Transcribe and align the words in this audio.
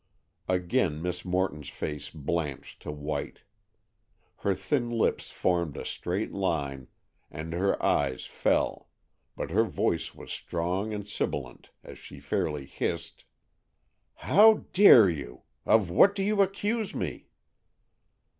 Again 0.49 0.99
Miss 0.99 1.23
Morton's 1.23 1.69
face 1.69 2.09
blanched 2.09 2.81
to 2.81 2.91
white. 2.91 3.41
Her 4.37 4.55
thin 4.55 4.89
lips 4.89 5.29
formed 5.29 5.77
a 5.77 5.85
straight 5.85 6.33
line, 6.33 6.87
and 7.29 7.53
her 7.53 7.79
eyes 7.85 8.25
fell, 8.25 8.89
but 9.35 9.51
her 9.51 9.63
voice 9.63 10.15
was 10.15 10.31
strong 10.31 10.91
and 10.91 11.05
sibilant, 11.05 11.69
as 11.83 11.99
she 11.99 12.19
fairly 12.19 12.65
hissed: 12.65 13.25
"How 14.15 14.65
dare 14.73 15.07
you! 15.07 15.43
Of 15.67 15.91
what 15.91 16.15
do 16.15 16.23
you 16.23 16.41
accuse 16.41 16.95
me?" 16.95 17.27